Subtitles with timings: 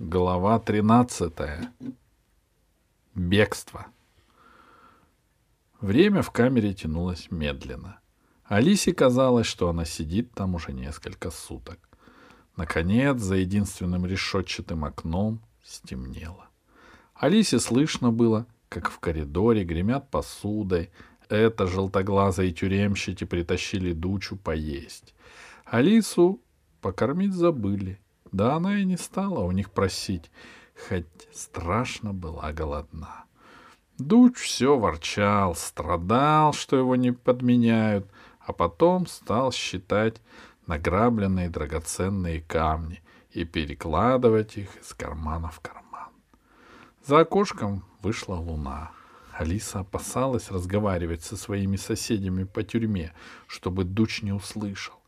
[0.00, 1.32] Глава 13.
[3.14, 3.86] Бегство.
[5.80, 8.00] Время в камере тянулось медленно.
[8.42, 11.78] Алисе казалось, что она сидит там уже несколько суток.
[12.56, 16.48] Наконец, за единственным решетчатым окном стемнело.
[17.14, 20.90] Алисе слышно было, как в коридоре гремят посудой.
[21.28, 25.14] Это желтоглазые тюремщики притащили дучу поесть.
[25.64, 26.42] Алису
[26.80, 28.00] покормить забыли.
[28.34, 30.28] Да она и не стала у них просить,
[30.88, 33.26] хоть страшно была голодна.
[33.96, 40.20] Дуч все ворчал, страдал, что его не подменяют, а потом стал считать
[40.66, 46.10] награбленные драгоценные камни и перекладывать их из кармана в карман.
[47.06, 48.90] За окошком вышла луна.
[49.32, 53.12] Алиса опасалась разговаривать со своими соседями по тюрьме,
[53.46, 55.03] чтобы Дуч не услышал.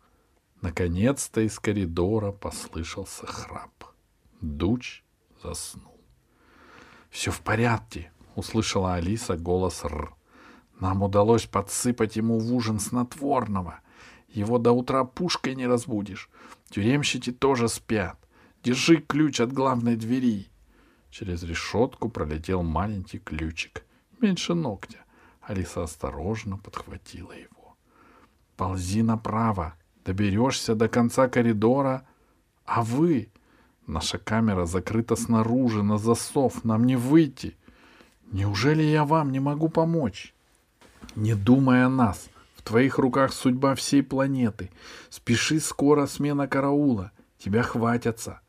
[0.63, 3.85] Наконец-то из коридора послышался храп.
[4.41, 5.03] Дуч
[5.43, 6.01] заснул.
[7.11, 10.15] «Все в порядке»,— услышала Алиса голос Р.
[10.81, 13.81] «Нам удалось подсыпать ему в ужин снотворного.
[14.29, 16.29] Его до утра пушкой не разбудишь.
[16.69, 18.19] Тюремщики тоже спят.
[18.63, 20.49] Держи ключ от главной двери».
[21.11, 23.87] Через решетку пролетел маленький ключик,
[24.21, 24.99] меньше ногтя.
[25.41, 27.77] Алиса осторожно подхватила его.
[28.57, 29.75] «Ползи направо»,
[30.07, 32.07] Доберешься до конца коридора,
[32.65, 33.29] а вы...
[33.89, 37.57] Наша камера закрыта снаружи, на засов, нам не выйти.
[38.33, 40.35] Неужели я вам не могу помочь?
[41.15, 42.29] Не думай о нас.
[42.57, 44.71] В твоих руках судьба всей планеты.
[45.09, 47.13] Спеши, скоро смена караула.
[47.39, 48.41] Тебя хватятся.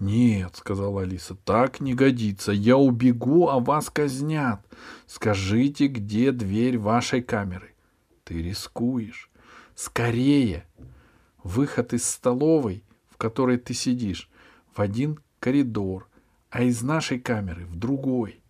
[0.00, 2.50] Нет, сказала Алиса, так не годится.
[2.50, 4.66] Я убегу, а вас казнят.
[5.06, 7.74] Скажите, где дверь вашей камеры?
[8.24, 9.30] Ты рискуешь.
[9.76, 10.66] Скорее!
[11.44, 14.28] Выход из столовой, в которой ты сидишь,
[14.74, 16.08] в один коридор,
[16.50, 18.40] а из нашей камеры в другой.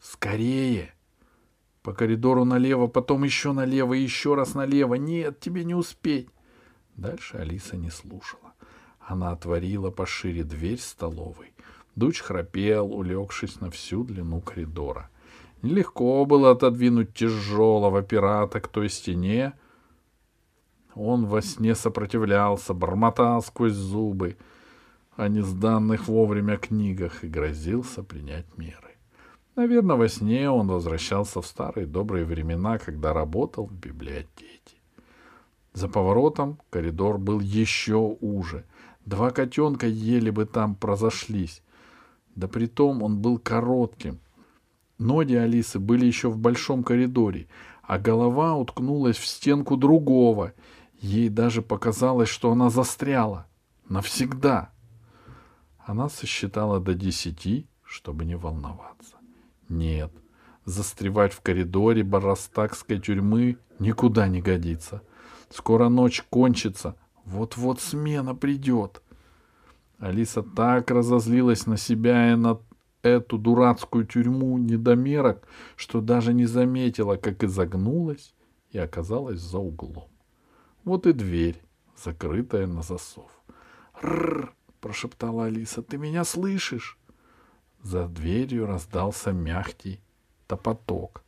[0.00, 0.94] Скорее!
[1.82, 4.96] По коридору налево, потом еще налево еще раз налево.
[4.96, 6.28] Нет, тебе не успеть.
[6.94, 8.52] Дальше Алиса не слушала.
[9.00, 11.54] Она отворила пошире дверь столовой.
[11.96, 15.08] Дуч храпел, улегшись на всю длину коридора.
[15.62, 19.54] Нелегко было отодвинуть тяжелого пирата к той стене,
[20.94, 24.36] он во сне сопротивлялся, бормотал сквозь зубы
[25.16, 28.96] о несданных вовремя книгах и грозился принять меры.
[29.56, 34.76] Наверное, во сне он возвращался в старые добрые времена, когда работал в библиотеке.
[35.72, 38.64] За поворотом коридор был еще уже.
[39.04, 41.62] Два котенка еле бы там прозашлись.
[42.34, 44.18] Да притом он был коротким.
[44.98, 47.46] Ноги Алисы были еще в большом коридоре,
[47.82, 50.52] а голова уткнулась в стенку другого—
[51.00, 53.46] Ей даже показалось, что она застряла.
[53.88, 54.70] Навсегда.
[55.78, 59.16] Она сосчитала до десяти, чтобы не волноваться.
[59.68, 60.12] Нет,
[60.64, 65.02] застревать в коридоре барастакской тюрьмы никуда не годится.
[65.48, 69.02] Скоро ночь кончится, вот-вот смена придет.
[69.98, 72.60] Алиса так разозлилась на себя и на
[73.02, 78.34] эту дурацкую тюрьму недомерок, что даже не заметила, как изогнулась
[78.70, 80.10] и оказалась за углом.
[80.84, 81.60] Вот и дверь,
[81.96, 83.30] закрытая на засов.
[84.02, 85.82] «Рррр!»— прошептала Алиса.
[85.82, 86.98] «Ты меня слышишь?»
[87.82, 90.00] За дверью раздался мягкий
[90.46, 91.22] топоток.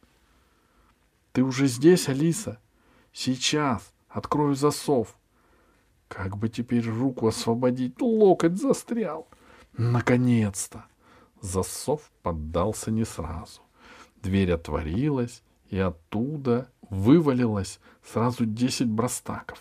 [1.32, 2.58] «Ты уже здесь, Алиса?»
[3.12, 3.92] «Сейчас!
[4.08, 5.16] Открою засов!»
[6.12, 7.98] Как бы теперь руку освободить?
[8.02, 9.28] Локоть застрял.
[9.78, 10.84] Наконец-то!
[11.40, 13.62] Засов поддался не сразу.
[14.22, 19.58] Дверь отворилась, и оттуда вывалилось сразу десять брастаков.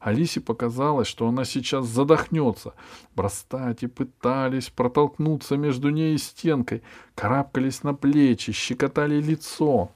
[0.00, 2.74] Алисе показалось, что она сейчас задохнется.
[3.16, 6.82] Брастати пытались протолкнуться между ней и стенкой,
[7.14, 9.90] карабкались на плечи, щекотали лицо.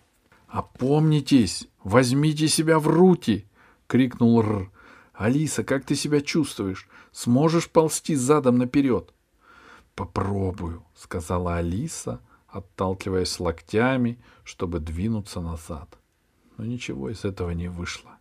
[0.48, 1.68] «Опомнитесь!
[1.84, 3.46] Возьмите себя в руки!»—
[3.86, 4.70] крикнул Р.
[5.12, 6.88] «Алиса, как ты себя чувствуешь?
[7.12, 9.12] Сможешь ползти задом наперед?»
[9.94, 15.98] «Попробую»,— сказала Алиса, отталкиваясь локтями, чтобы двинуться назад.
[16.58, 18.18] Но ничего из этого не вышло.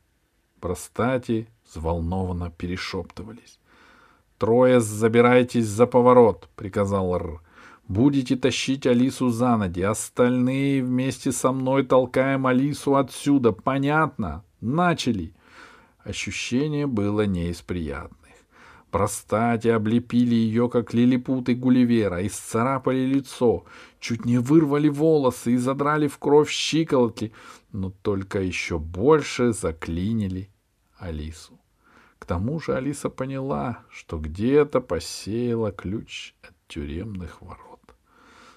[0.61, 3.59] Простати взволнованно перешептывались.
[4.37, 7.41] «Трое забирайтесь за поворот»,— приказал Р.
[7.87, 13.51] «Будете тащить Алису за ноги, остальные вместе со мной толкаем Алису отсюда.
[13.51, 14.43] Понятно?
[14.61, 15.33] Начали!»
[16.03, 18.27] Ощущение было не из приятных.
[18.91, 23.65] Простати облепили ее, как лилипуты Гулливера, исцарапали лицо,
[23.99, 27.33] чуть не вырвали волосы и задрали в кровь щиколотки,
[27.71, 30.49] но только еще больше заклинили
[30.97, 31.59] Алису.
[32.19, 37.79] К тому же Алиса поняла, что где-то посеяла ключ от тюремных ворот.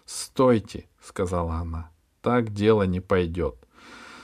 [0.06, 1.90] «Стойте!»— сказала она.
[2.22, 3.56] «Так дело не пойдет.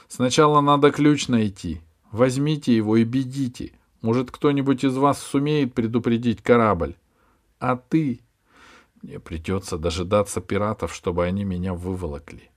[0.08, 1.80] Сначала надо ключ найти.
[2.10, 3.72] Возьмите его и бедите.
[4.00, 6.96] Может, кто-нибудь из вас сумеет предупредить корабль.
[7.58, 8.20] А ты...
[9.02, 12.50] Мне придется дожидаться пиратов, чтобы они меня выволокли.—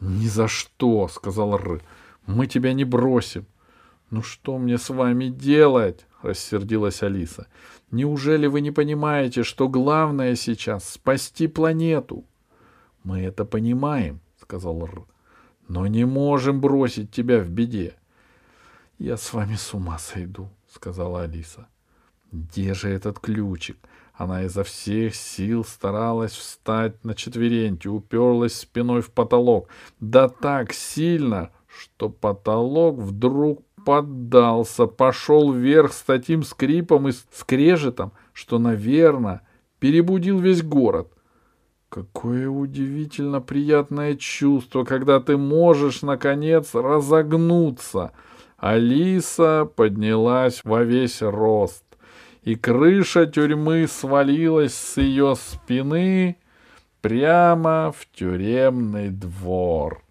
[0.00, 1.82] Ни за что,— сказал Р.—
[2.26, 3.46] Мы тебя не бросим.—
[4.10, 7.46] Ну что мне с вами делать?— рассердилась Алиса.—
[7.90, 12.24] Неужели вы не понимаете, что главное сейчас— спасти планету?—
[13.04, 15.02] Мы это понимаем,— сказал Р.—
[15.68, 17.94] Но не можем бросить тебя в беде.—
[18.98, 21.66] Я с вами с ума сойду,— сказала Алиса.—
[22.32, 23.76] Где же этот ключик?
[24.16, 29.68] Она изо всех сил старалась встать на четвереньки, уперлась спиной в потолок.
[30.00, 38.58] Да так сильно, что потолок вдруг поддался, пошел вверх с таким скрипом и скрежетом, что,
[38.58, 39.42] наверное,
[39.80, 41.12] перебудил весь город.
[41.90, 48.12] Какое удивительно приятное чувство, когда ты можешь, наконец, разогнуться.
[48.56, 51.85] Алиса поднялась во весь рост
[52.46, 56.36] и крыша тюрьмы свалилась с ее спины
[57.00, 60.04] прямо в тюремный двор.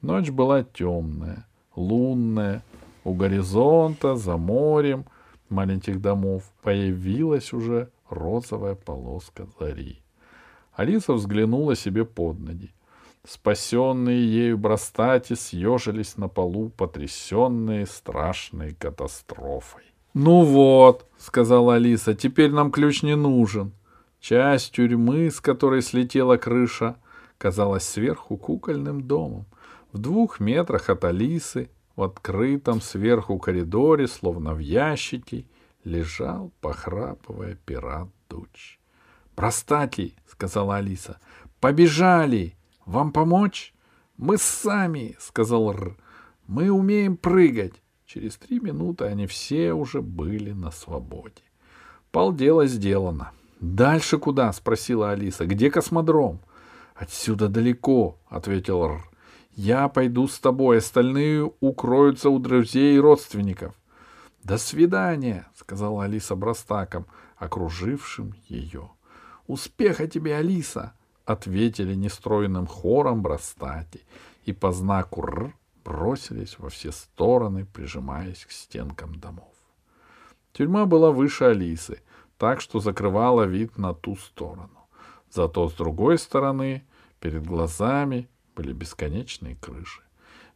[0.00, 1.44] Ночь была темная,
[1.74, 2.62] лунная.
[3.02, 5.04] У горизонта, за морем
[5.48, 10.00] маленьких домов появилась уже розовая полоска зари.
[10.74, 12.70] Алиса взглянула себе под ноги.
[13.24, 19.82] Спасенные ею брастати съежились на полу, потрясенные страшной катастрофой.
[20.16, 23.72] «Ну вот»,— сказала Алиса,— «теперь нам ключ не нужен».
[24.20, 26.96] Часть тюрьмы, с которой слетела крыша,
[27.36, 29.44] казалась сверху кукольным домом.
[29.92, 35.46] В двух метрах от Алисы, в открытом сверху коридоре, словно в ящике,
[35.84, 38.78] лежал, похрапывая пират Дуч.
[39.34, 41.18] «Простаки»,— сказала Алиса,—
[41.60, 42.56] «побежали!
[42.84, 43.74] Вам помочь?»
[44.16, 45.96] «Мы сами»,— сказал Р.
[46.46, 47.82] «Мы умеем прыгать.
[48.06, 51.42] Через три минуты они все уже были на свободе.
[52.12, 53.32] Полдела сделано.
[53.60, 55.44] «Дальше куда?»— спросила Алиса.
[55.44, 56.38] «Где космодром?»
[56.94, 59.10] «Отсюда далеко»,— ответил Р.
[59.56, 63.74] «Я пойду с тобой, остальные укроются у друзей и родственников».
[64.44, 67.06] «До свидания»,— сказала Алиса Брастаком,
[67.36, 68.88] окружившим ее.
[69.48, 70.92] «Успеха тебе, Алиса!»—
[71.24, 74.02] ответили нестроенным хором Брастати,
[74.44, 75.54] и по знаку «Р»
[75.86, 79.54] бросились во все стороны, прижимаясь к стенкам домов.
[80.52, 82.00] Тюрьма была выше Алисы,
[82.38, 84.88] так что закрывала вид на ту сторону.
[85.30, 86.82] Зато с другой стороны,
[87.20, 90.02] перед глазами, были бесконечные крыши.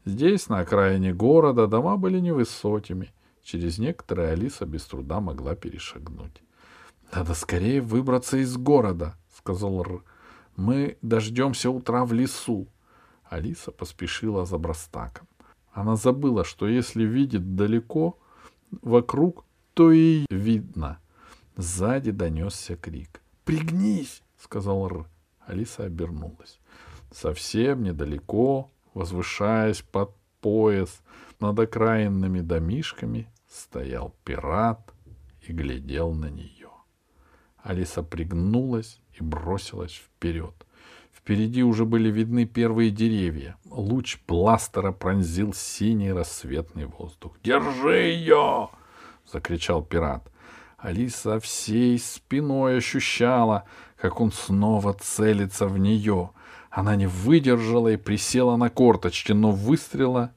[0.04, 3.12] Здесь, на окраине города, дома были невысокими.
[3.42, 6.42] Через некоторые Алиса без труда могла перешагнуть.—
[7.14, 10.02] Надо скорее выбраться из города,— сказал Р.—
[10.56, 12.66] Мы дождемся утра в лесу.
[13.30, 15.28] Алиса поспешила за Брастаком.
[15.72, 18.18] Она забыла, что если видит далеко,
[18.82, 19.44] вокруг,
[19.74, 20.98] то и видно.
[21.56, 23.22] Сзади донесся крик.
[23.44, 25.06] «Пригнись!»— сказал Р.
[25.46, 26.58] Алиса обернулась.
[27.12, 31.00] Совсем недалеко, возвышаясь под пояс,
[31.38, 34.92] над окраинными домишками, стоял пират
[35.46, 36.70] и глядел на нее.
[37.62, 40.54] Алиса пригнулась и бросилась вперед—
[41.12, 43.56] Впереди уже были видны первые деревья.
[43.66, 47.36] Луч бластера пронзил синий рассветный воздух.
[47.44, 48.70] «Держи ее!»—
[49.32, 50.30] закричал пират.
[50.78, 53.64] Алиса всей спиной ощущала,
[53.96, 56.30] как он снова целится в нее.
[56.70, 60.32] Она не выдержала и присела на корточки, но выстрела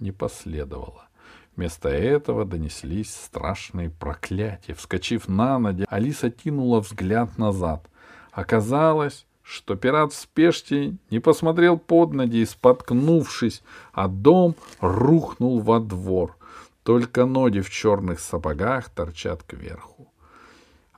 [0.00, 1.08] не последовало.
[1.54, 4.74] Вместо этого донеслись страшные проклятия.
[4.74, 7.88] Вскочив на ноги, Алиса кинула взгляд назад.
[8.32, 15.78] Оказалось, что пират в спешке не посмотрел под ноги и, споткнувшись, а дом рухнул во
[15.80, 16.36] двор.
[16.82, 20.12] Только ноги в черных сапогах торчат кверху.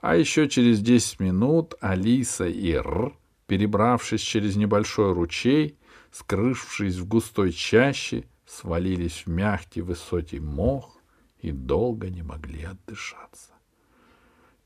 [0.01, 3.13] А еще через десять минут Алиса и Р,
[3.47, 5.77] перебравшись через небольшой ручей,
[6.11, 10.97] скрывшись в густой чаще, свалились в мягкий высокий мох
[11.41, 13.56] и долго не могли отдышаться.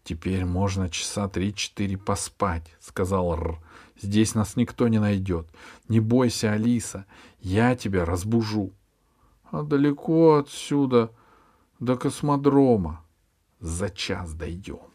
[0.04, 3.60] «Теперь можно часа три-четыре поспать»,— сказал Р.
[4.02, 5.48] «Здесь нас никто не найдет.
[5.88, 7.06] Не бойся, Алиса,
[7.40, 8.72] я тебя разбужу».
[9.52, 11.12] «А далеко отсюда,
[11.80, 13.04] до космодрома?»
[13.60, 14.91] «За час дойдем».